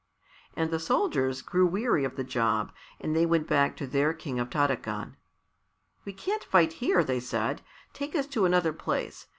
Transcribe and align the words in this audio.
And 0.55 0.71
the 0.71 0.79
soldiers 0.79 1.43
grew 1.43 1.67
weary 1.67 2.03
of 2.05 2.15
the 2.15 2.23
job 2.23 2.73
and 2.99 3.15
they 3.15 3.23
went 3.23 3.45
back 3.45 3.77
to 3.77 3.85
their 3.85 4.15
King 4.15 4.39
of 4.39 4.49
Tarakan. 4.49 5.15
"We 6.05 6.11
can't 6.13 6.43
fight 6.43 6.73
here," 6.81 7.03
they 7.03 7.19
said; 7.19 7.61
"take 7.93 8.15
us 8.15 8.25
to 8.29 8.45
another 8.45 8.73
place. 8.73 9.27